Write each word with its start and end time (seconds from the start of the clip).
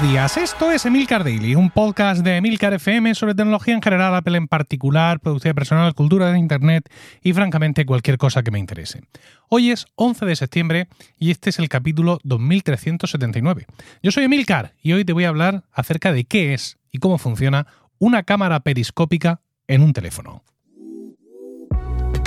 buenos 0.00 0.12
días. 0.12 0.36
Esto 0.36 0.70
es 0.72 0.84
Emilcar 0.84 1.24
Daily, 1.24 1.54
un 1.54 1.70
podcast 1.70 2.22
de 2.22 2.36
Emilcar 2.36 2.74
FM 2.74 3.14
sobre 3.14 3.34
tecnología 3.34 3.74
en 3.74 3.80
general, 3.80 4.14
Apple 4.14 4.36
en 4.36 4.48
particular, 4.48 5.20
producción 5.20 5.54
personal, 5.54 5.94
cultura 5.94 6.32
de 6.32 6.38
Internet 6.38 6.90
y 7.22 7.32
francamente 7.32 7.86
cualquier 7.86 8.18
cosa 8.18 8.42
que 8.42 8.50
me 8.50 8.58
interese. 8.58 9.02
Hoy 9.48 9.70
es 9.70 9.86
11 9.94 10.26
de 10.26 10.36
septiembre 10.36 10.88
y 11.18 11.30
este 11.30 11.50
es 11.50 11.58
el 11.58 11.68
capítulo 11.68 12.18
2379. 12.24 13.66
Yo 14.02 14.10
soy 14.10 14.24
Emilcar 14.24 14.74
y 14.82 14.92
hoy 14.92 15.04
te 15.04 15.12
voy 15.12 15.24
a 15.24 15.28
hablar 15.28 15.64
acerca 15.72 16.12
de 16.12 16.24
qué 16.24 16.52
es 16.52 16.78
y 16.90 16.98
cómo 16.98 17.16
funciona 17.16 17.66
una 17.98 18.22
cámara 18.24 18.60
periscópica 18.60 19.40
en 19.68 19.82
un 19.82 19.92
teléfono. 19.92 20.42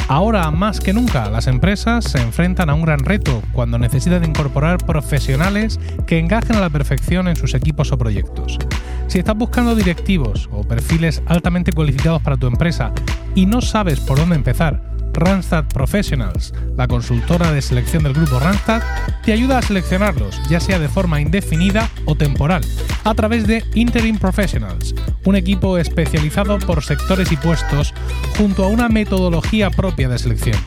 Ahora 0.10 0.50
más 0.50 0.80
que 0.80 0.92
nunca, 0.92 1.30
las 1.30 1.46
empresas 1.46 2.04
se 2.04 2.20
enfrentan 2.20 2.72
a 2.72 2.74
un 2.74 2.82
gran 2.82 2.98
reto 2.98 3.44
cuando 3.54 3.78
necesitan 3.78 4.26
incorporar 4.26 4.84
profesionales 4.84 5.80
que 6.08 6.18
encajen 6.18 6.56
a 6.56 6.62
la 6.62 6.72
perfección 6.72 7.28
en 7.28 7.36
sus 7.36 7.54
equipos 7.54 7.92
o 7.92 7.98
proyectos. 8.00 8.58
Si 9.06 9.20
estás 9.20 9.38
buscando 9.38 9.76
directivos 9.76 10.50
o 10.52 10.64
perfiles 10.64 11.22
altamente 11.28 11.72
cualificados 11.72 12.24
para 12.24 12.38
tu 12.38 12.48
empresa 12.48 12.92
y 13.36 13.46
no 13.46 13.62
sabes 13.62 14.00
por 14.00 14.18
dónde 14.18 14.36
empezar, 14.36 14.89
Randstad 15.20 15.66
Professionals, 15.66 16.54
la 16.78 16.88
consultora 16.88 17.52
de 17.52 17.62
selección 17.62 18.04
del 18.04 18.14
grupo 18.14 18.40
Randstad, 18.40 18.82
te 19.24 19.34
ayuda 19.34 19.58
a 19.58 19.62
seleccionarlos, 19.62 20.42
ya 20.50 20.60
sea 20.60 20.80
de 20.80 20.88
forma 20.88 21.20
indefinida 21.20 21.90
o 22.06 22.16
temporal, 22.16 22.64
a 23.04 23.14
través 23.14 23.46
de 23.46 23.64
Interim 23.76 24.18
Professionals, 24.18 24.96
un 25.26 25.36
equipo 25.36 25.78
especializado 25.78 26.58
por 26.60 26.84
sectores 26.84 27.32
y 27.32 27.38
puestos 27.38 27.94
junto 28.38 28.64
a 28.64 28.68
una 28.68 28.88
metodología 28.88 29.70
propia 29.70 30.08
de 30.08 30.18
selección. 30.18 30.58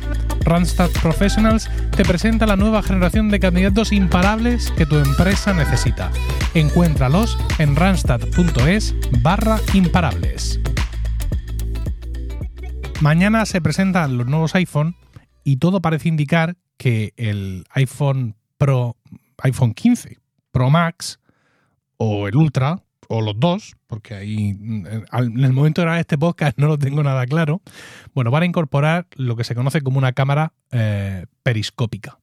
Randstad 0.45 0.91
Professionals 1.03 1.71
te 1.97 2.05
presenta 2.05 2.47
la 2.47 2.57
nueva 2.57 2.83
generación 2.83 3.31
de 3.31 3.41
candidatos 3.41 3.93
imparables 3.93 4.71
que 4.77 4.87
tu 4.87 4.97
empresa 4.97 5.55
necesita. 5.55 6.11
Encuéntralos 6.55 7.39
en 7.59 7.77
randstad.es 7.77 8.95
barra 9.23 9.59
imparables. 9.73 10.61
Mañana 13.03 13.47
se 13.47 13.61
presentan 13.61 14.17
los 14.17 14.29
nuevos 14.29 14.55
iPhone 14.55 14.95
y 15.43 15.57
todo 15.57 15.83
parece 15.83 16.09
indicar 16.09 16.57
que 16.77 17.13
el 17.17 17.65
iPhone 17.71 18.37
Pro, 18.59 18.97
iPhone 19.39 19.75
15, 19.75 20.19
Pro 20.53 20.71
Max 20.71 21.19
o 21.97 22.29
el 22.29 22.37
Ultra 22.37 22.81
o 23.09 23.21
los 23.21 23.41
dos, 23.41 23.75
porque 23.89 24.15
ahí 24.15 24.51
en 24.51 25.09
el 25.13 25.53
momento 25.53 25.81
de 25.81 25.87
grabar 25.87 25.99
este 25.99 26.17
podcast 26.17 26.57
no 26.61 26.69
lo 26.69 26.79
tengo 26.79 27.03
nada 27.03 27.27
claro, 27.27 27.61
bueno, 28.15 28.31
van 28.31 28.45
a 28.45 28.47
incorporar 28.47 29.09
lo 29.17 29.35
que 29.35 29.43
se 29.43 29.57
conoce 29.57 29.81
como 29.81 29.99
una 29.99 30.13
cámara 30.13 30.53
eh, 30.71 31.27
periscópica. 31.43 32.21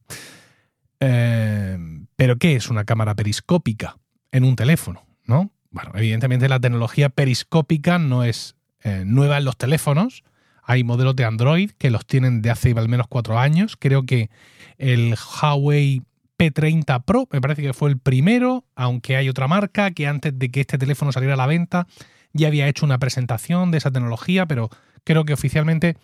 Eh, 1.02 1.78
Pero 2.16 2.38
¿qué 2.38 2.56
es 2.56 2.70
una 2.70 2.86
cámara 2.86 3.16
periscópica 3.16 3.98
en 4.32 4.46
un 4.46 4.56
teléfono? 4.56 5.06
¿no? 5.26 5.52
Bueno, 5.72 5.92
evidentemente 5.96 6.48
la 6.48 6.62
tecnología 6.62 7.10
periscópica 7.10 8.00
no 8.00 8.24
es 8.24 8.56
eh, 8.82 9.04
nueva 9.06 9.40
en 9.40 9.44
los 9.44 9.58
teléfonos, 9.58 10.24
hay 10.70 10.84
modelos 10.84 11.16
de 11.16 11.26
Android 11.26 11.72
que 11.80 11.90
los 11.90 12.06
tienen 12.06 12.44
de 12.44 12.52
hace 12.52 12.76
al 12.78 12.88
menos 12.88 13.08
cuatro 13.10 13.40
años. 13.40 13.76
Creo 13.76 14.04
que 14.04 14.30
el 14.78 15.16
Huawei 15.16 16.04
P30 16.38 17.04
Pro 17.06 17.28
me 17.32 17.42
parece 17.42 17.64
que 17.64 17.74
fue 17.74 17.90
el 17.90 17.98
primero, 17.98 18.66
aunque 18.76 19.16
hay 19.16 19.30
otra 19.30 19.48
marca 19.48 19.90
que 19.90 20.06
antes 20.06 20.38
de 20.38 20.50
que 20.52 20.62
este 20.62 20.78
teléfono 20.78 21.12
saliera 21.12 21.34
a 21.34 21.38
la 21.38 21.48
venta 21.48 21.88
ya 22.34 22.50
había 22.50 22.68
hecho 22.68 22.86
una 22.86 23.00
presentación 23.00 23.72
de 23.72 23.80
esa 23.80 23.90
tecnología, 23.90 24.46
pero 24.46 24.70
creo 25.04 25.26
que 25.26 25.34
oficialmente 25.34 25.98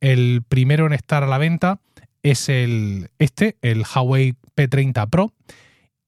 el 0.00 0.42
primero 0.48 0.88
en 0.88 0.94
estar 0.94 1.22
a 1.22 1.28
la 1.28 1.38
venta 1.38 1.78
es 2.24 2.48
el 2.48 3.10
este, 3.20 3.56
el 3.62 3.84
Huawei 3.84 4.34
P30 4.56 5.08
Pro 5.08 5.32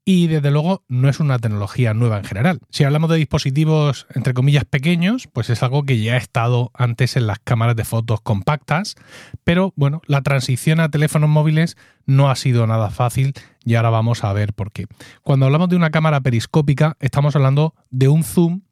y 0.05 0.27
desde 0.27 0.51
luego 0.51 0.83
no 0.89 1.09
es 1.09 1.21
una 1.21 1.38
tecnología 1.38 1.94
nueva 1.94 2.19
en 2.19 2.25
general. 2.25 2.61
Si 2.71 2.84
hablamos 2.84 3.11
de 3.11 3.16
dispositivos 3.16 4.06
entre 4.15 4.34
comillas 4.34 4.65
pequeños, 4.65 5.28
pues 5.33 5.50
es 5.50 5.62
algo 5.62 5.84
que 5.84 6.00
ya 6.00 6.15
ha 6.15 6.16
estado 6.16 6.71
antes 6.75 7.16
en 7.16 7.27
las 7.27 7.38
cámaras 7.38 7.77
de 7.77 7.84
fotos 7.84 8.21
compactas, 8.21 8.97
pero 9.44 9.72
bueno, 9.77 10.03
la 10.06 10.22
transición 10.22 10.81
a 10.81 10.91
teléfonos 10.91 11.28
móviles 11.28 11.77
no 12.06 12.31
ha 12.31 12.37
sido 12.37 12.66
nada 12.66 12.91
fácil 12.91 13.34
y 13.65 13.75
ahora 13.75 13.91
vamos 13.91 14.25
a 14.25 14.33
ver 14.33 14.53
por 14.55 14.72
qué. 14.72 14.87
Cuando 15.22 15.47
hablamos 15.47 15.69
de 15.69 15.77
una 15.77 15.91
cámara 15.91 16.21
periscópica, 16.21 16.97
estamos 17.00 17.37
hablando 17.37 17.75
de 17.91 18.09
un 18.09 18.25
zoom 18.25 18.62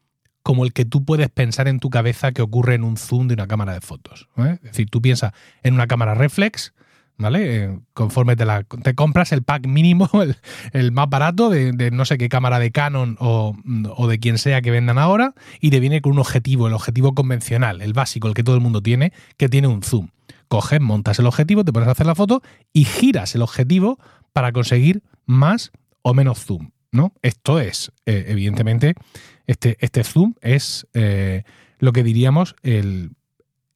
como 0.42 0.64
el 0.64 0.72
que 0.72 0.86
tú 0.86 1.04
puedes 1.04 1.28
pensar 1.28 1.68
en 1.68 1.78
tu 1.78 1.90
cabeza 1.90 2.32
que 2.32 2.40
ocurre 2.40 2.74
en 2.74 2.82
un 2.82 2.96
zoom 2.96 3.28
de 3.28 3.34
una 3.34 3.46
cámara 3.46 3.74
de 3.74 3.82
fotos. 3.82 4.28
¿eh? 4.38 4.54
Es 4.62 4.70
decir, 4.70 4.88
tú 4.88 5.02
piensas 5.02 5.32
en 5.62 5.74
una 5.74 5.86
cámara 5.86 6.14
reflex, 6.14 6.72
¿vale? 7.18 7.64
Eh, 7.64 7.78
conforme 7.92 8.36
te, 8.36 8.44
la, 8.44 8.62
te 8.62 8.94
compras 8.94 9.32
el 9.32 9.42
pack 9.42 9.66
mínimo, 9.66 10.08
el, 10.72 10.92
más 10.92 11.10
barato 11.10 11.50
de, 11.50 11.90
no 11.90 12.04
sé 12.04 12.16
qué 12.16 12.28
cámara 12.28 12.58
de 12.58 12.70
Canon 12.70 13.16
o, 13.20 13.54
de 14.08 14.18
quien 14.18 14.38
sea 14.38 14.62
que 14.62 14.70
vendan 14.70 14.98
ahora, 14.98 15.34
y 15.60 15.70
te 15.70 15.80
viene 15.80 16.00
con 16.00 16.12
un 16.12 16.20
objetivo, 16.20 16.68
el 16.68 16.74
objetivo 16.74 17.14
convencional, 17.14 17.82
el 17.82 17.92
básico, 17.92 18.28
el 18.28 18.34
que 18.34 18.44
todo 18.44 18.54
el 18.54 18.62
mundo 18.62 18.82
tiene, 18.82 19.12
que 19.36 19.48
tiene 19.48 19.68
un 19.68 19.82
zoom. 19.82 20.08
Coges, 20.48 20.80
montas 20.80 21.18
el 21.18 21.26
objetivo, 21.26 21.64
te 21.64 21.72
pones 21.72 21.88
a 21.88 21.92
hacer 21.92 22.06
la 22.06 22.14
foto 22.14 22.42
y 22.72 22.84
giras 22.84 23.34
el 23.34 23.42
objetivo 23.42 23.98
para 24.32 24.52
conseguir 24.52 25.02
más 25.26 25.72
o 26.00 26.14
menos 26.14 26.44
zoom, 26.44 26.70
¿no? 26.90 27.12
Esto 27.20 27.60
es, 27.60 27.92
eh, 28.06 28.26
evidentemente, 28.28 28.94
este, 29.46 29.76
este 29.80 30.04
zoom 30.04 30.34
es 30.40 30.86
eh, 30.94 31.42
lo 31.80 31.92
que 31.92 32.02
diríamos 32.02 32.56
el 32.62 33.10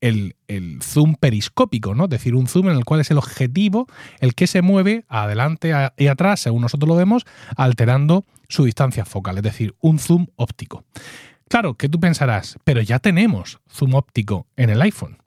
el, 0.03 0.35
zoom 0.83 1.15
periscópico, 1.15 1.95
¿no? 1.95 2.05
Es 2.05 2.11
decir, 2.11 2.35
un 2.35 2.47
zoom 2.47 2.69
en 2.69 2.77
el 2.77 2.85
cual 2.85 3.01
es 3.01 3.11
el 3.11 3.19
objetivo 3.19 3.87
el 4.21 4.35
que 4.35 4.47
se 4.47 4.61
mueve 4.61 5.05
adelante 5.09 5.73
y 5.97 6.07
atrás, 6.09 6.41
según 6.41 6.63
nosotros 6.63 6.89
lo 6.89 6.97
vemos, 6.97 7.25
alterando 7.57 8.27
su 8.49 8.65
distancia 8.65 9.07
focal, 9.07 9.39
es 9.39 9.43
decir, 9.43 9.75
un 9.81 9.99
zoom 9.99 10.27
óptico. 10.37 10.85
Claro, 11.49 11.75
que 11.75 11.89
tú 11.89 12.01
pensarás, 12.01 12.59
pero 12.65 12.83
ya 12.83 12.99
tenemos 12.99 13.61
zoom 13.71 13.95
óptico 13.95 14.47
en 14.57 14.71
el 14.71 14.83
iPhone. 14.83 15.19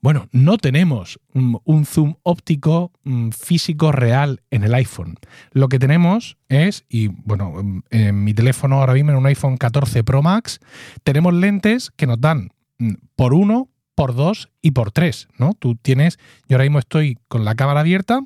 Bueno, 0.00 0.28
no 0.30 0.58
tenemos 0.58 1.18
un, 1.34 1.84
zoom 1.84 2.14
óptico 2.22 2.92
mm, 3.02 3.30
físico 3.30 3.90
real 3.90 4.42
en 4.50 4.62
el 4.62 4.72
iPhone. 4.74 5.16
Lo 5.50 5.68
que 5.68 5.80
tenemos 5.80 6.38
es, 6.48 6.84
y 6.88 7.08
bueno, 7.08 7.82
en 7.90 8.24
mi 8.24 8.32
teléfono 8.32 8.76
ahora 8.76 8.94
mismo, 8.94 9.10
en 9.10 9.16
un 9.16 9.26
iPhone 9.26 9.56
14 9.56 10.04
Pro 10.04 10.22
Max, 10.22 10.60
tenemos 11.02 11.34
lentes 11.34 11.90
que 11.96 12.06
nos 12.06 12.20
dan 12.20 12.50
mm, 12.78 12.92
por 13.16 13.34
uno 13.34 13.68
por 13.98 14.14
2 14.14 14.48
y 14.62 14.70
por 14.70 14.92
3, 14.92 15.26
¿no? 15.38 15.54
Tú 15.58 15.74
tienes, 15.74 16.20
yo 16.48 16.54
ahora 16.54 16.62
mismo 16.62 16.78
estoy 16.78 17.18
con 17.26 17.44
la 17.44 17.56
cámara 17.56 17.80
abierta 17.80 18.20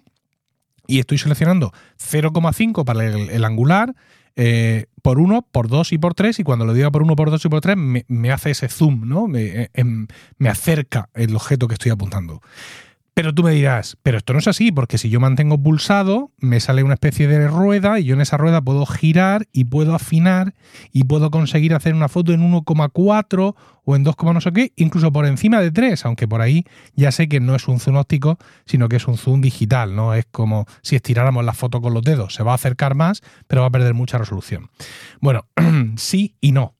y 0.87 0.99
estoy 0.99 1.17
seleccionando 1.17 1.73
0,5 1.99 2.85
para 2.85 3.07
el, 3.07 3.43
angular, 3.43 3.95
eh, 4.37 4.85
por 5.01 5.19
1, 5.19 5.49
por 5.51 5.69
2 5.69 5.93
y 5.95 5.97
por 5.97 6.13
3, 6.13 6.41
y 6.41 6.43
cuando 6.43 6.67
lo 6.67 6.75
diga 6.75 6.91
por 6.91 7.03
1, 7.03 7.17
por 7.17 7.31
2 7.31 7.43
y 7.47 7.49
por 7.49 7.63
3, 7.63 7.77
me, 8.07 8.31
hace 8.31 8.51
ese 8.51 8.69
zoom, 8.69 9.09
¿no? 9.09 9.29
Me, 9.29 9.45
eh, 9.45 9.71
em, 9.73 10.09
me 10.37 10.51
acerca 10.51 11.09
el 11.15 11.35
objeto 11.35 11.69
que 11.69 11.75
estoy 11.75 11.91
apuntando. 11.91 12.43
Pero 13.15 13.35
tú 13.35 13.43
me 13.43 13.51
dirás, 13.51 13.99
pero 14.03 14.17
esto 14.17 14.33
no 14.33 14.39
es 14.39 14.49
así, 14.49 14.73
porque 14.73 14.97
si 14.97 15.11
yo 15.11 15.21
mantengo 15.21 15.63
pulsado, 15.63 16.31
me 16.39 16.61
sale 16.61 16.83
una 16.83 16.95
especie 16.95 17.29
de 17.29 17.47
rueda 17.47 18.01
y 18.01 18.05
yo 18.05 18.15
en 18.15 18.23
esa 18.23 18.39
rueda 18.39 18.63
puedo 18.63 18.87
girar 18.87 19.47
y 19.53 19.65
puedo 19.65 19.95
afinar 19.95 20.55
y 20.93 21.05
puedo 21.05 21.31
conseguir 21.31 21.75
hacer 21.75 21.95
una 21.95 22.09
foto 22.09 22.33
en 22.33 22.41
1,4 22.41 23.55
o 23.85 23.97
en 23.97 24.03
2, 24.03 24.15
no 24.23 24.41
sé 24.41 24.53
qué, 24.53 24.73
incluso 24.77 25.13
por 25.13 25.27
encima 25.27 25.61
de 25.61 25.71
3, 25.71 26.07
aunque 26.07 26.27
por 26.27 26.41
ahí 26.41 26.65
ya 26.95 27.13
sé 27.13 27.29
que 27.29 27.39
no 27.39 27.55
es 27.55 27.69
un 27.69 27.81
zoom 27.81 27.97
óptico, 27.97 28.39
sino 28.65 28.89
que 28.89 28.97
es 28.97 29.07
un 29.07 29.19
zoom 29.19 29.43
digital, 29.43 29.95
¿no? 29.95 30.15
Es 30.15 30.25
como 30.31 30.65
si 30.81 30.97
estiráramos 30.97 31.45
la 31.45 31.53
foto 31.53 31.83
con 31.83 31.93
los 31.93 32.03
dedos, 32.03 32.35
se 32.35 32.43
va 32.43 32.53
a 32.53 32.55
acercar 32.55 32.95
más, 32.95 33.21
pero 33.47 33.61
va 33.61 33.69
a 33.69 33.73
perder 33.73 33.93
mucha 33.93 34.17
resolución. 34.17 34.71
Bueno, 35.21 35.47
sí 35.97 36.37
y 36.41 36.53
no 36.53 36.77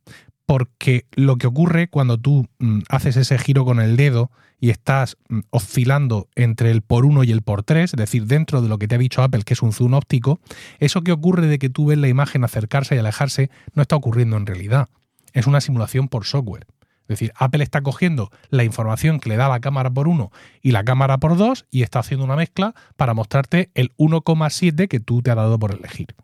porque 0.47 1.07
lo 1.13 1.37
que 1.37 1.47
ocurre 1.47 1.89
cuando 1.89 2.19
tú 2.19 2.49
mm, 2.59 2.81
haces 2.89 3.17
ese 3.17 3.39
giro 3.39 3.65
con 3.65 3.81
el 3.81 3.97
dedo 3.97 4.31
y 4.61 4.71
estás 4.71 5.17
mm, 5.29 5.41
oscilando 5.51 6.29
entre 6.35 6.71
el 6.71 6.83
por 6.83 7.05
1 7.05 7.25
y 7.25 7.33
el 7.33 7.43
por 7.43 7.63
3, 7.63 7.93
es 7.93 7.97
decir, 7.97 8.27
dentro 8.27 8.63
de 8.63 8.69
lo 8.69 8.79
que 8.79 8.89
te 8.89 8.95
ha 8.95 8.99
dicho 8.99 9.23
Apple, 9.23 9.43
que 9.45 9.55
es 9.55 9.63
un 9.63 9.73
zoom 9.73 9.95
óptico, 9.95 10.41
eso 10.79 11.03
que 11.03 11.13
ocurre 11.13 11.47
de 11.47 11.59
que 11.59 11.71
tú 11.71 11.87
ves 11.87 11.99
la 11.99 12.09
imagen 12.09 12.45
acercarse 12.45 12.95
y 12.95 12.99
alejarse 12.99 13.51
no 13.75 13.83
está 13.83 13.97
ocurriendo 13.97 14.37
en 14.37 14.47
realidad. 14.47 14.89
Es 15.33 15.47
una 15.47 15.61
simulación 15.61 16.09
por 16.09 16.27
software. 16.27 16.67
Es 17.03 17.19
decir, 17.19 17.33
Apple 17.37 17.65
está 17.65 17.83
cogiendo 17.83 18.31
la 18.49 18.65
información 18.65 19.21
que 19.21 19.29
le 19.29 19.37
da 19.37 19.49
la 19.49 19.61
cámara 19.61 19.91
por 19.91 20.09
1 20.09 20.31
y 20.63 20.71
la 20.71 20.85
cámara 20.85 21.19
por 21.19 21.37
2 21.37 21.67
y 21.71 21.83
está 21.83 21.99
haciendo 21.99 22.25
una 22.25 22.37
mezcla 22.37 22.75
para 22.97 23.15
mostrarte 23.15 23.71
el 23.75 23.93
1,7 23.97 24.89
que 24.89 25.01
tú 25.01 25.23
te 25.23 25.31
has 25.31 25.37
dado 25.37 25.59
por 25.59 25.75
elegir. 25.75 26.15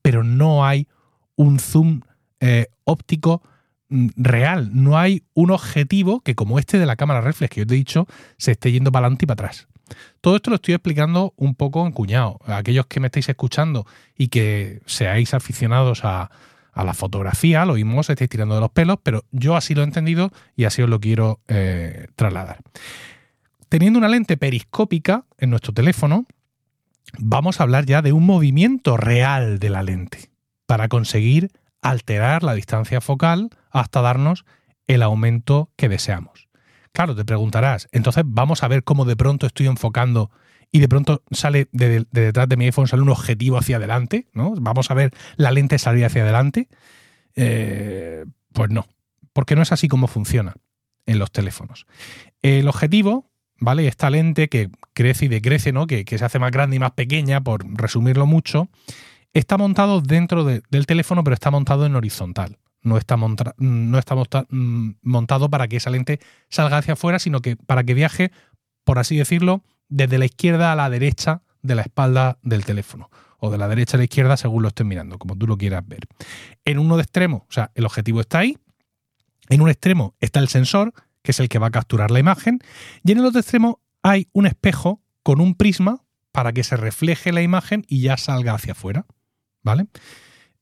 Pero 0.00 0.24
no 0.24 0.64
hay 0.64 0.88
un 1.36 1.58
zoom 1.58 2.00
eh, 2.40 2.66
óptico 2.84 3.42
real. 4.16 4.70
No 4.72 4.98
hay 4.98 5.24
un 5.34 5.50
objetivo 5.50 6.20
que, 6.20 6.34
como 6.34 6.58
este 6.58 6.78
de 6.78 6.86
la 6.86 6.96
cámara 6.96 7.20
reflex 7.20 7.50
que 7.50 7.60
yo 7.60 7.66
te 7.66 7.74
he 7.74 7.76
dicho, 7.76 8.06
se 8.38 8.52
esté 8.52 8.72
yendo 8.72 8.90
para 8.92 9.06
adelante 9.06 9.24
y 9.24 9.26
para 9.26 9.46
atrás. 9.46 9.68
Todo 10.20 10.36
esto 10.36 10.50
lo 10.50 10.56
estoy 10.56 10.74
explicando 10.74 11.34
un 11.36 11.54
poco 11.54 11.86
en 11.86 11.92
cuñado. 11.92 12.38
aquellos 12.46 12.86
que 12.86 13.00
me 13.00 13.06
estáis 13.06 13.28
escuchando 13.28 13.86
y 14.16 14.28
que 14.28 14.80
seáis 14.86 15.34
aficionados 15.34 16.04
a, 16.04 16.30
la 16.74 16.94
fotografía, 16.94 17.66
lo 17.66 17.74
mismo, 17.74 18.00
estáis 18.00 18.30
tirando 18.30 18.54
de 18.54 18.62
los 18.62 18.70
pelos, 18.70 18.96
pero 19.02 19.24
yo 19.30 19.56
así 19.56 19.74
lo 19.74 19.82
he 19.82 19.84
entendido 19.84 20.32
y 20.56 20.64
así 20.64 20.80
os 20.80 20.88
lo 20.88 21.00
quiero 21.00 21.40
eh, 21.46 22.06
trasladar. 22.16 22.60
Teniendo 23.68 23.98
una 23.98 24.08
lente 24.08 24.38
periscópica 24.38 25.26
en 25.36 25.50
nuestro 25.50 25.74
teléfono, 25.74 26.24
vamos 27.18 27.60
a 27.60 27.64
hablar 27.64 27.84
ya 27.84 28.00
de 28.00 28.12
un 28.12 28.24
movimiento 28.24 28.96
real 28.96 29.58
de 29.58 29.68
la 29.68 29.82
lente 29.82 30.30
para 30.64 30.88
conseguir 30.88 31.50
alterar 31.82 32.42
la 32.42 32.54
distancia 32.54 33.02
focal 33.02 33.50
hasta 33.72 34.00
darnos 34.00 34.44
el 34.86 35.02
aumento 35.02 35.70
que 35.76 35.88
deseamos. 35.88 36.48
Claro, 36.92 37.16
te 37.16 37.24
preguntarás, 37.24 37.88
entonces 37.92 38.24
vamos 38.26 38.62
a 38.62 38.68
ver 38.68 38.84
cómo 38.84 39.04
de 39.04 39.16
pronto 39.16 39.46
estoy 39.46 39.66
enfocando 39.66 40.30
y 40.70 40.80
de 40.80 40.88
pronto 40.88 41.22
sale 41.30 41.68
de, 41.72 42.06
detrás 42.10 42.48
de 42.48 42.56
mi 42.56 42.64
iPhone 42.64 42.86
sale 42.86 43.02
un 43.02 43.10
objetivo 43.10 43.58
hacia 43.58 43.76
adelante, 43.76 44.26
¿no? 44.32 44.54
Vamos 44.58 44.90
a 44.90 44.94
ver 44.94 45.12
la 45.36 45.50
lente 45.50 45.78
salir 45.78 46.04
hacia 46.04 46.22
adelante. 46.22 46.68
Eh, 47.36 48.24
pues 48.52 48.70
no, 48.70 48.86
porque 49.32 49.54
no 49.54 49.62
es 49.62 49.72
así 49.72 49.88
como 49.88 50.06
funciona 50.06 50.54
en 51.06 51.18
los 51.18 51.30
teléfonos. 51.30 51.86
El 52.40 52.68
objetivo, 52.68 53.30
¿vale? 53.58 53.86
Esta 53.86 54.08
lente 54.08 54.48
que 54.48 54.70
crece 54.94 55.26
y 55.26 55.28
decrece, 55.28 55.72
¿no? 55.72 55.86
Que, 55.86 56.04
se 56.06 56.24
hace 56.24 56.38
más 56.38 56.50
grande 56.50 56.76
y 56.76 56.78
más 56.78 56.92
pequeña, 56.92 57.42
por 57.42 57.66
resumirlo 57.74 58.26
mucho, 58.26 58.68
está 59.32 59.58
montado 59.58 60.00
dentro 60.00 60.44
del 60.44 60.86
teléfono, 60.86 61.22
pero 61.22 61.34
está 61.34 61.50
montado 61.50 61.86
en 61.86 61.96
horizontal. 61.96 62.58
No 62.82 62.96
está, 62.98 63.16
no 63.16 63.98
está 63.98 64.46
montado 64.48 65.50
para 65.50 65.68
que 65.68 65.76
esa 65.76 65.90
lente 65.90 66.20
salga 66.48 66.78
hacia 66.78 66.94
afuera, 66.94 67.18
sino 67.18 67.40
que 67.40 67.56
para 67.56 67.84
que 67.84 67.94
viaje, 67.94 68.32
por 68.84 68.98
así 68.98 69.16
decirlo, 69.16 69.62
desde 69.88 70.18
la 70.18 70.24
izquierda 70.24 70.72
a 70.72 70.76
la 70.76 70.90
derecha 70.90 71.42
de 71.62 71.74
la 71.74 71.82
espalda 71.82 72.38
del 72.42 72.64
teléfono. 72.64 73.10
O 73.38 73.50
de 73.50 73.58
la 73.58 73.68
derecha 73.68 73.96
a 73.96 73.98
la 73.98 74.04
izquierda, 74.04 74.36
según 74.36 74.62
lo 74.62 74.68
estés 74.68 74.86
mirando, 74.86 75.18
como 75.18 75.36
tú 75.36 75.46
lo 75.46 75.56
quieras 75.56 75.86
ver. 75.86 76.06
En 76.64 76.78
uno 76.78 76.96
de 76.96 77.02
extremos, 77.02 77.42
o 77.42 77.52
sea, 77.52 77.70
el 77.74 77.84
objetivo 77.84 78.20
está 78.20 78.38
ahí. 78.38 78.56
En 79.48 79.60
un 79.60 79.68
extremo 79.68 80.14
está 80.20 80.40
el 80.40 80.48
sensor, 80.48 80.92
que 81.22 81.32
es 81.32 81.40
el 81.40 81.48
que 81.48 81.58
va 81.58 81.66
a 81.68 81.70
capturar 81.70 82.10
la 82.10 82.20
imagen. 82.20 82.60
Y 83.04 83.12
en 83.12 83.18
el 83.18 83.26
otro 83.26 83.40
extremo 83.40 83.80
hay 84.02 84.28
un 84.32 84.46
espejo 84.46 85.02
con 85.22 85.40
un 85.40 85.54
prisma 85.54 86.04
para 86.30 86.52
que 86.52 86.64
se 86.64 86.76
refleje 86.76 87.32
la 87.32 87.42
imagen 87.42 87.84
y 87.88 88.00
ya 88.00 88.16
salga 88.16 88.54
hacia 88.54 88.72
afuera. 88.72 89.06
¿Vale? 89.62 89.86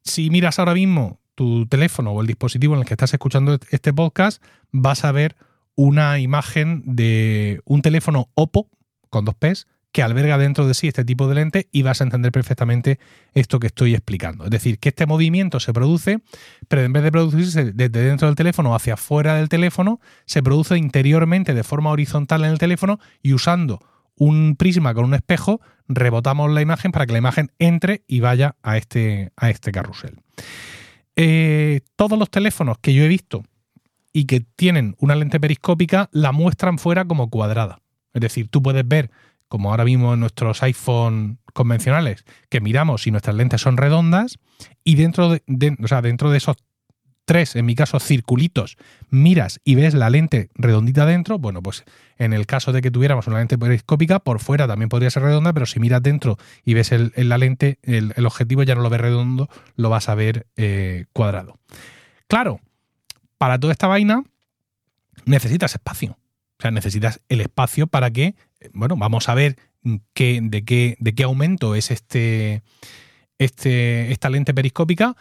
Si 0.02 0.30
miras 0.30 0.58
ahora 0.58 0.74
mismo 0.74 1.19
tu 1.34 1.66
teléfono 1.66 2.12
o 2.12 2.20
el 2.20 2.26
dispositivo 2.26 2.74
en 2.74 2.80
el 2.80 2.86
que 2.86 2.94
estás 2.94 3.12
escuchando 3.12 3.58
este 3.70 3.92
podcast, 3.92 4.42
vas 4.72 5.04
a 5.04 5.12
ver 5.12 5.36
una 5.74 6.18
imagen 6.18 6.82
de 6.84 7.60
un 7.64 7.82
teléfono 7.82 8.28
Oppo 8.34 8.68
con 9.08 9.24
dos 9.24 9.34
P's 9.34 9.66
que 9.92 10.02
alberga 10.02 10.38
dentro 10.38 10.66
de 10.66 10.74
sí 10.74 10.88
este 10.88 11.04
tipo 11.04 11.28
de 11.28 11.34
lente 11.34 11.68
y 11.72 11.82
vas 11.82 12.00
a 12.00 12.04
entender 12.04 12.30
perfectamente 12.30 12.98
esto 13.34 13.58
que 13.58 13.66
estoy 13.66 13.94
explicando. 13.94 14.44
Es 14.44 14.50
decir, 14.50 14.78
que 14.78 14.90
este 14.90 15.06
movimiento 15.06 15.58
se 15.58 15.72
produce, 15.72 16.20
pero 16.68 16.82
en 16.82 16.92
vez 16.92 17.02
de 17.02 17.10
producirse 17.10 17.72
desde 17.72 17.88
dentro 17.88 18.28
del 18.28 18.36
teléfono 18.36 18.74
hacia 18.74 18.94
afuera 18.94 19.34
del 19.34 19.48
teléfono, 19.48 20.00
se 20.26 20.42
produce 20.42 20.76
interiormente 20.76 21.54
de 21.54 21.64
forma 21.64 21.90
horizontal 21.90 22.44
en 22.44 22.50
el 22.50 22.58
teléfono 22.58 23.00
y 23.22 23.32
usando 23.32 23.80
un 24.14 24.54
prisma 24.56 24.94
con 24.94 25.06
un 25.06 25.14
espejo, 25.14 25.60
rebotamos 25.88 26.50
la 26.50 26.60
imagen 26.60 26.92
para 26.92 27.06
que 27.06 27.12
la 27.12 27.18
imagen 27.18 27.50
entre 27.58 28.04
y 28.06 28.20
vaya 28.20 28.56
a 28.62 28.76
este, 28.76 29.32
a 29.36 29.50
este 29.50 29.72
carrusel. 29.72 30.20
Eh, 31.16 31.80
todos 31.96 32.18
los 32.18 32.30
teléfonos 32.30 32.78
que 32.78 32.94
yo 32.94 33.04
he 33.04 33.08
visto 33.08 33.42
y 34.12 34.24
que 34.24 34.40
tienen 34.40 34.96
una 34.98 35.14
lente 35.14 35.40
periscópica 35.40 36.08
la 36.12 36.32
muestran 36.32 36.78
fuera 36.78 37.04
como 37.04 37.30
cuadrada. 37.30 37.80
Es 38.12 38.20
decir, 38.20 38.48
tú 38.48 38.62
puedes 38.62 38.86
ver, 38.86 39.10
como 39.48 39.70
ahora 39.70 39.84
mismo 39.84 40.14
en 40.14 40.20
nuestros 40.20 40.62
iPhone 40.62 41.38
convencionales, 41.52 42.24
que 42.48 42.60
miramos 42.60 43.02
si 43.02 43.10
nuestras 43.10 43.36
lentes 43.36 43.60
son 43.60 43.76
redondas 43.76 44.38
y 44.84 44.96
dentro 44.96 45.30
de, 45.30 45.42
dentro 45.46 46.30
de 46.30 46.38
esos 46.38 46.56
tres, 47.30 47.54
en 47.54 47.64
mi 47.64 47.76
caso, 47.76 48.00
circulitos, 48.00 48.76
miras 49.08 49.60
y 49.62 49.76
ves 49.76 49.94
la 49.94 50.10
lente 50.10 50.50
redondita 50.56 51.06
dentro, 51.06 51.38
bueno, 51.38 51.62
pues 51.62 51.84
en 52.18 52.32
el 52.32 52.44
caso 52.44 52.72
de 52.72 52.82
que 52.82 52.90
tuviéramos 52.90 53.28
una 53.28 53.38
lente 53.38 53.56
periscópica, 53.56 54.18
por 54.18 54.40
fuera 54.40 54.66
también 54.66 54.88
podría 54.88 55.10
ser 55.10 55.22
redonda, 55.22 55.52
pero 55.52 55.64
si 55.64 55.78
miras 55.78 56.02
dentro 56.02 56.38
y 56.64 56.74
ves 56.74 56.90
el, 56.90 57.12
la 57.14 57.38
lente, 57.38 57.78
el, 57.84 58.26
objetivo 58.26 58.64
ya 58.64 58.74
no 58.74 58.80
lo 58.80 58.90
ves 58.90 59.00
redondo, 59.00 59.48
lo 59.76 59.90
vas 59.90 60.08
a 60.08 60.16
ver 60.16 60.48
eh, 60.56 61.04
cuadrado. 61.12 61.60
Claro, 62.26 62.58
para 63.38 63.60
toda 63.60 63.74
esta 63.74 63.86
vaina 63.86 64.24
necesitas 65.24 65.72
espacio. 65.72 66.18
O 66.58 66.62
sea, 66.62 66.72
necesitas 66.72 67.20
el 67.28 67.42
espacio 67.42 67.86
para 67.86 68.10
que, 68.10 68.34
bueno, 68.72 68.96
vamos 68.96 69.28
a 69.28 69.34
ver 69.34 69.54
qué, 70.14 70.40
de, 70.42 70.64
qué, 70.64 70.96
de 70.98 71.14
qué 71.14 71.22
aumento 71.22 71.76
es 71.76 71.92
este, 71.92 72.64
este, 73.38 74.10
esta 74.10 74.30
lente 74.30 74.52
periscópica, 74.52 75.14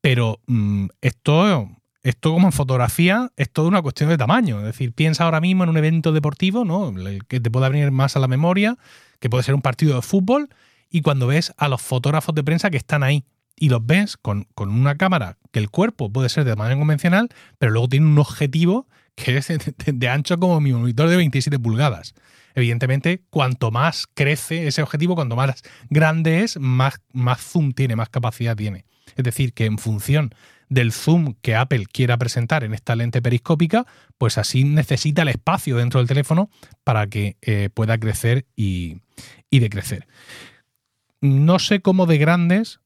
pero 0.00 0.40
mm, 0.46 0.86
esto, 1.00 1.68
esto 2.02 2.32
como 2.32 2.48
en 2.48 2.52
fotografía 2.52 3.30
es 3.36 3.50
toda 3.50 3.68
una 3.68 3.82
cuestión 3.82 4.08
de 4.08 4.18
tamaño. 4.18 4.58
Es 4.60 4.66
decir, 4.66 4.92
piensa 4.92 5.24
ahora 5.24 5.40
mismo 5.40 5.64
en 5.64 5.70
un 5.70 5.76
evento 5.76 6.12
deportivo, 6.12 6.64
¿no? 6.64 6.92
que 7.28 7.40
te 7.40 7.50
pueda 7.50 7.68
venir 7.68 7.90
más 7.90 8.16
a 8.16 8.20
la 8.20 8.28
memoria, 8.28 8.76
que 9.18 9.30
puede 9.30 9.44
ser 9.44 9.54
un 9.54 9.62
partido 9.62 9.96
de 9.96 10.02
fútbol, 10.02 10.48
y 10.90 11.02
cuando 11.02 11.26
ves 11.26 11.52
a 11.56 11.68
los 11.68 11.82
fotógrafos 11.82 12.34
de 12.34 12.42
prensa 12.42 12.70
que 12.70 12.76
están 12.76 13.02
ahí 13.02 13.24
y 13.56 13.68
los 13.68 13.84
ves 13.84 14.16
con, 14.16 14.46
con 14.54 14.70
una 14.70 14.96
cámara 14.96 15.38
que 15.52 15.58
el 15.58 15.70
cuerpo 15.70 16.10
puede 16.10 16.28
ser 16.28 16.44
de 16.44 16.52
tamaño 16.52 16.78
convencional, 16.78 17.28
pero 17.58 17.72
luego 17.72 17.88
tiene 17.88 18.06
un 18.06 18.18
objetivo 18.18 18.88
que 19.14 19.36
es 19.36 19.48
de, 19.86 20.08
ancho 20.08 20.38
como 20.38 20.60
mi 20.60 20.72
monitor 20.72 21.08
de 21.08 21.16
27 21.16 21.58
pulgadas. 21.58 22.14
Evidentemente, 22.54 23.22
cuanto 23.30 23.70
más 23.70 24.06
crece 24.12 24.66
ese 24.66 24.82
objetivo, 24.82 25.14
cuanto 25.14 25.36
más 25.36 25.62
grande 25.88 26.42
es, 26.42 26.58
más, 26.58 27.00
más 27.12 27.40
zoom 27.40 27.72
tiene, 27.72 27.96
más 27.96 28.08
capacidad 28.08 28.56
tiene. 28.56 28.84
Es 29.16 29.24
decir, 29.24 29.52
que 29.52 29.66
en 29.66 29.78
función 29.78 30.34
del 30.70 30.92
zoom 30.92 31.34
que 31.42 31.56
Apple 31.56 31.86
quiera 31.86 32.16
presentar 32.16 32.64
en 32.64 32.72
esta 32.72 32.96
lente 32.96 33.20
periscópica, 33.20 33.86
pues 34.16 34.38
así 34.38 34.64
necesita 34.64 35.22
el 35.22 35.28
espacio 35.28 35.76
dentro 35.76 35.98
del 36.00 36.08
teléfono 36.08 36.48
para 36.84 37.08
que 37.08 37.36
eh, 37.42 37.68
pueda 37.74 37.98
crecer 37.98 38.46
y, 38.56 39.02
decrecer. 39.50 40.06
No 41.20 41.58
sé 41.58 41.82
cómo 41.82 42.06
de 42.06 42.18
grandes, 42.18 42.80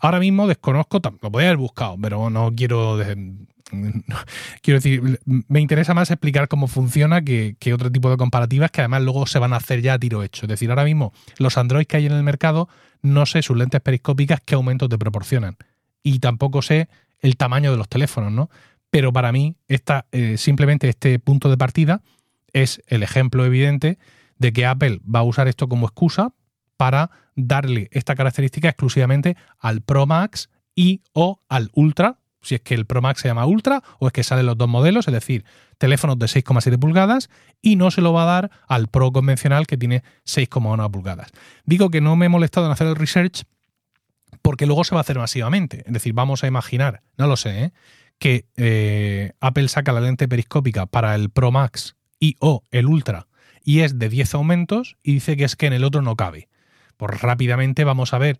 ahora 0.00 0.20
mismo 0.20 0.46
desconozco, 0.46 1.00
lo 1.02 1.30
podría 1.30 1.50
haber 1.50 1.58
buscado, 1.58 1.96
pero 2.00 2.30
no 2.30 2.52
quiero 2.54 2.98
quiero 4.62 4.78
decir, 4.78 5.20
me 5.24 5.60
interesa 5.60 5.94
más 5.94 6.10
explicar 6.10 6.48
cómo 6.48 6.68
funciona 6.68 7.22
que, 7.22 7.56
que, 7.58 7.74
otro 7.74 7.90
tipo 7.90 8.10
de 8.10 8.16
comparativas 8.16 8.70
que 8.70 8.82
además 8.82 9.02
luego 9.02 9.26
se 9.26 9.38
van 9.38 9.52
a 9.52 9.56
hacer 9.56 9.80
ya 9.80 9.94
a 9.94 9.98
tiro 9.98 10.22
hecho. 10.22 10.46
Es 10.46 10.48
decir, 10.48 10.70
ahora 10.70 10.84
mismo 10.84 11.12
los 11.38 11.58
Android 11.58 11.86
que 11.86 11.96
hay 11.96 12.06
en 12.06 12.12
el 12.12 12.22
mercado 12.22 12.68
no 13.02 13.26
sé 13.26 13.42
sus 13.42 13.56
lentes 13.56 13.80
periscópicas 13.80 14.40
qué 14.44 14.54
aumentos 14.54 14.88
te 14.88 14.98
proporcionan. 14.98 15.56
Y 16.02 16.18
tampoco 16.18 16.62
sé 16.62 16.88
el 17.20 17.36
tamaño 17.36 17.70
de 17.70 17.76
los 17.76 17.88
teléfonos, 17.88 18.32
¿no? 18.32 18.50
Pero 18.90 19.12
para 19.12 19.32
mí, 19.32 19.56
esta, 19.68 20.06
eh, 20.12 20.36
simplemente 20.38 20.88
este 20.88 21.18
punto 21.18 21.50
de 21.50 21.56
partida 21.56 22.02
es 22.52 22.82
el 22.86 23.02
ejemplo 23.02 23.44
evidente 23.44 23.98
de 24.38 24.52
que 24.52 24.66
Apple 24.66 25.00
va 25.02 25.20
a 25.20 25.24
usar 25.24 25.48
esto 25.48 25.68
como 25.68 25.86
excusa 25.86 26.32
para 26.76 27.10
darle 27.34 27.88
esta 27.92 28.14
característica 28.14 28.68
exclusivamente 28.68 29.36
al 29.58 29.80
Pro 29.82 30.06
Max 30.06 30.50
y 30.74 31.02
o 31.12 31.40
al 31.48 31.70
Ultra, 31.74 32.18
si 32.42 32.56
es 32.56 32.60
que 32.60 32.74
el 32.74 32.86
Pro 32.86 33.00
Max 33.00 33.20
se 33.20 33.28
llama 33.28 33.46
Ultra 33.46 33.82
o 33.98 34.06
es 34.06 34.12
que 34.12 34.22
salen 34.22 34.46
los 34.46 34.58
dos 34.58 34.68
modelos, 34.68 35.08
es 35.08 35.14
decir, 35.14 35.44
teléfonos 35.78 36.18
de 36.18 36.26
6,7 36.26 36.78
pulgadas 36.78 37.30
y 37.62 37.76
no 37.76 37.90
se 37.90 38.00
lo 38.00 38.12
va 38.12 38.24
a 38.24 38.26
dar 38.26 38.50
al 38.68 38.88
Pro 38.88 39.12
convencional 39.12 39.66
que 39.66 39.76
tiene 39.76 40.02
6,1 40.26 40.90
pulgadas. 40.90 41.30
Digo 41.64 41.90
que 41.90 42.00
no 42.00 42.16
me 42.16 42.26
he 42.26 42.28
molestado 42.28 42.66
en 42.66 42.72
hacer 42.72 42.86
el 42.86 42.96
research 42.96 43.44
porque 44.42 44.66
luego 44.66 44.84
se 44.84 44.94
va 44.94 45.00
a 45.00 45.02
hacer 45.02 45.18
masivamente. 45.18 45.84
Es 45.86 45.92
decir, 45.92 46.12
vamos 46.12 46.44
a 46.44 46.46
imaginar, 46.46 47.02
no 47.16 47.26
lo 47.26 47.36
sé, 47.36 47.64
¿eh? 47.64 47.72
que 48.18 48.46
eh, 48.56 49.32
Apple 49.40 49.68
saca 49.68 49.92
la 49.92 50.00
lente 50.00 50.28
periscópica 50.28 50.86
para 50.86 51.14
el 51.14 51.30
Pro 51.30 51.50
Max 51.50 51.96
y 52.20 52.36
o 52.40 52.62
el 52.70 52.86
Ultra 52.86 53.26
y 53.64 53.80
es 53.80 53.98
de 53.98 54.08
10 54.08 54.34
aumentos 54.34 54.96
y 55.02 55.14
dice 55.14 55.36
que 55.36 55.44
es 55.44 55.56
que 55.56 55.66
en 55.66 55.72
el 55.72 55.84
otro 55.84 56.02
no 56.02 56.14
cabe. 56.14 56.48
Pues 56.96 57.20
rápidamente 57.20 57.84
vamos 57.84 58.14
a 58.14 58.18
ver 58.18 58.38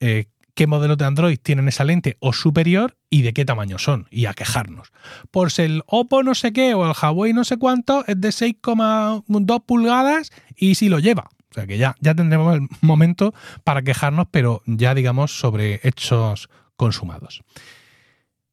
eh, 0.00 0.26
qué 0.56 0.66
modelos 0.66 0.96
de 0.98 1.04
Android 1.04 1.38
tienen 1.40 1.68
esa 1.68 1.84
lente 1.84 2.16
o 2.18 2.32
superior 2.32 2.96
y 3.10 3.22
de 3.22 3.32
qué 3.32 3.44
tamaño 3.44 3.78
son 3.78 4.06
y 4.10 4.24
a 4.24 4.34
quejarnos. 4.34 4.90
Si 5.48 5.62
el 5.62 5.82
Oppo 5.86 6.22
no 6.22 6.34
sé 6.34 6.52
qué 6.52 6.74
o 6.74 6.86
el 6.86 6.94
Huawei 7.00 7.32
no 7.32 7.44
sé 7.44 7.58
cuánto 7.58 8.04
es 8.06 8.20
de 8.20 8.30
6,2 8.30 9.64
pulgadas 9.64 10.32
y 10.56 10.74
si 10.74 10.88
lo 10.88 10.98
lleva. 10.98 11.28
O 11.50 11.54
sea 11.54 11.66
que 11.66 11.78
ya, 11.78 11.94
ya 12.00 12.14
tendremos 12.14 12.56
el 12.56 12.68
momento 12.80 13.34
para 13.64 13.82
quejarnos, 13.82 14.28
pero 14.30 14.62
ya 14.66 14.94
digamos 14.94 15.38
sobre 15.38 15.80
hechos 15.82 16.48
consumados. 16.76 17.42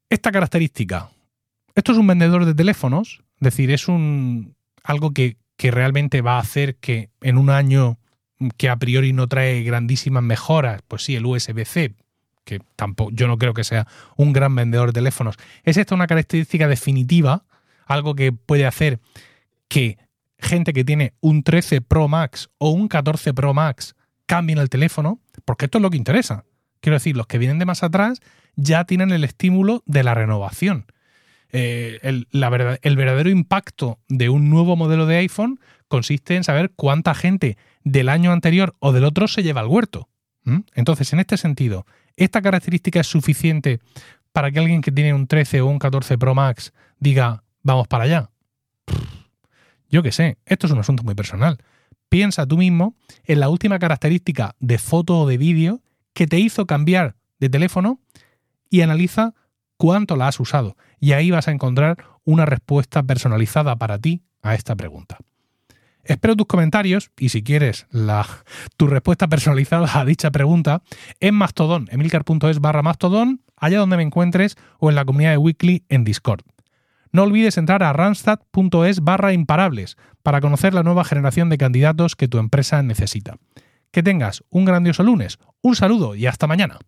Esta 0.09 0.31
característica, 0.31 1.09
esto 1.73 1.91
es 1.93 1.97
un 1.97 2.07
vendedor 2.07 2.45
de 2.45 2.53
teléfonos, 2.53 3.23
es 3.37 3.45
decir, 3.45 3.71
es 3.71 3.87
un 3.87 4.55
algo 4.83 5.11
que, 5.11 5.37
que 5.57 5.71
realmente 5.71 6.21
va 6.21 6.35
a 6.35 6.41
hacer 6.41 6.75
que 6.75 7.09
en 7.21 7.37
un 7.37 7.49
año 7.49 7.97
que 8.49 8.69
a 8.69 8.77
priori 8.77 9.13
no 9.13 9.27
trae 9.27 9.63
grandísimas 9.63 10.23
mejoras, 10.23 10.81
pues 10.87 11.03
sí, 11.03 11.15
el 11.15 11.25
USB-C, 11.25 11.95
que 12.43 12.59
tampoco, 12.75 13.11
yo 13.13 13.27
no 13.27 13.37
creo 13.37 13.53
que 13.53 13.63
sea 13.63 13.87
un 14.17 14.33
gran 14.33 14.55
vendedor 14.55 14.89
de 14.89 14.93
teléfonos. 14.93 15.35
¿Es 15.63 15.77
esta 15.77 15.95
una 15.95 16.07
característica 16.07 16.67
definitiva? 16.67 17.45
Algo 17.85 18.15
que 18.15 18.31
puede 18.31 18.65
hacer 18.65 18.99
que 19.67 19.97
gente 20.39 20.73
que 20.73 20.83
tiene 20.83 21.13
un 21.21 21.43
13 21.43 21.81
Pro 21.81 22.07
Max 22.07 22.49
o 22.57 22.69
un 22.69 22.87
14 22.87 23.33
Pro 23.33 23.53
Max 23.53 23.95
cambien 24.25 24.59
el 24.59 24.69
teléfono, 24.69 25.19
porque 25.45 25.65
esto 25.65 25.77
es 25.77 25.81
lo 25.81 25.89
que 25.89 25.97
interesa. 25.97 26.45
Quiero 26.79 26.95
decir, 26.95 27.15
los 27.15 27.27
que 27.27 27.37
vienen 27.37 27.59
de 27.59 27.65
más 27.65 27.83
atrás 27.83 28.19
ya 28.55 28.83
tienen 28.85 29.11
el 29.11 29.23
estímulo 29.23 29.83
de 29.85 30.03
la 30.03 30.13
renovación. 30.13 30.85
Eh, 31.51 31.99
el, 32.01 32.27
el 32.81 32.95
verdadero 32.97 33.29
impacto 33.29 33.99
de 34.09 34.29
un 34.29 34.49
nuevo 34.49 34.75
modelo 34.75 35.05
de 35.05 35.17
iPhone 35.17 35.59
consiste 35.93 36.35
en 36.35 36.43
saber 36.43 36.71
cuánta 36.75 37.13
gente 37.13 37.55
del 37.83 38.09
año 38.09 38.31
anterior 38.31 38.75
o 38.79 38.93
del 38.93 39.03
otro 39.03 39.27
se 39.27 39.43
lleva 39.43 39.61
al 39.61 39.67
huerto. 39.67 40.09
Entonces, 40.73 41.13
en 41.13 41.19
este 41.19 41.37
sentido, 41.37 41.85
¿esta 42.17 42.41
característica 42.41 42.99
es 42.99 43.05
suficiente 43.05 43.79
para 44.31 44.49
que 44.49 44.57
alguien 44.57 44.81
que 44.81 44.91
tiene 44.91 45.13
un 45.13 45.27
13 45.27 45.61
o 45.61 45.67
un 45.67 45.77
14 45.77 46.17
Pro 46.17 46.33
Max 46.33 46.73
diga, 46.97 47.43
vamos 47.61 47.87
para 47.87 48.05
allá? 48.05 48.31
Yo 49.87 50.01
qué 50.01 50.11
sé, 50.11 50.39
esto 50.47 50.65
es 50.65 50.73
un 50.73 50.79
asunto 50.79 51.03
muy 51.03 51.13
personal. 51.13 51.59
Piensa 52.09 52.47
tú 52.47 52.57
mismo 52.57 52.95
en 53.25 53.39
la 53.39 53.49
última 53.49 53.77
característica 53.77 54.55
de 54.59 54.79
foto 54.79 55.19
o 55.19 55.27
de 55.27 55.37
vídeo 55.37 55.83
que 56.13 56.25
te 56.25 56.39
hizo 56.39 56.65
cambiar 56.65 57.17
de 57.39 57.49
teléfono 57.49 57.99
y 58.67 58.81
analiza 58.81 59.35
cuánto 59.77 60.15
la 60.15 60.27
has 60.27 60.39
usado. 60.39 60.75
Y 60.99 61.11
ahí 61.11 61.29
vas 61.29 61.47
a 61.47 61.51
encontrar 61.51 62.03
una 62.23 62.47
respuesta 62.47 63.03
personalizada 63.03 63.75
para 63.75 63.99
ti 63.99 64.23
a 64.41 64.55
esta 64.55 64.75
pregunta. 64.75 65.19
Espero 66.03 66.35
tus 66.35 66.47
comentarios 66.47 67.11
y 67.17 67.29
si 67.29 67.43
quieres 67.43 67.87
la, 67.89 68.27
tu 68.75 68.87
respuesta 68.87 69.27
personalizada 69.27 69.99
a 69.99 70.03
dicha 70.03 70.31
pregunta 70.31 70.81
en 71.21 71.33
Mastodon, 71.33 71.87
emilcar.es 71.91 72.59
barra 72.59 72.81
Mastodon, 72.81 73.41
allá 73.55 73.79
donde 73.79 73.95
me 73.95 74.03
encuentres 74.03 74.57
o 74.79 74.89
en 74.89 74.95
la 74.95 75.05
comunidad 75.05 75.31
de 75.31 75.37
Weekly 75.37 75.85
en 75.87 76.03
Discord. 76.03 76.41
No 77.13 77.23
olvides 77.23 77.57
entrar 77.57 77.83
a 77.83 77.93
randstad.es 77.93 79.01
barra 79.01 79.33
imparables 79.33 79.97
para 80.23 80.41
conocer 80.41 80.73
la 80.73 80.83
nueva 80.83 81.05
generación 81.05 81.49
de 81.49 81.57
candidatos 81.57 82.15
que 82.15 82.27
tu 82.27 82.37
empresa 82.37 82.83
necesita. 82.83 83.37
Que 83.91 84.03
tengas 84.03 84.43
un 84.49 84.65
grandioso 84.65 85.03
lunes, 85.03 85.37
un 85.61 85.75
saludo 85.75 86.15
y 86.15 86.25
hasta 86.25 86.47
mañana. 86.47 86.79